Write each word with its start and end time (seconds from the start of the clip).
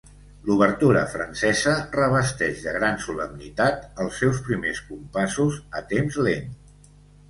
L'obertura 0.45 1.03
francesa 1.11 1.75
revesteix 1.97 2.65
de 2.65 2.75
gran 2.79 2.99
solemnitat 3.05 3.87
els 4.07 4.21
seus 4.25 4.43
primers 4.51 4.85
compassos 4.91 5.65
a 5.83 5.89
temps 5.97 6.23
lent. 6.29 6.55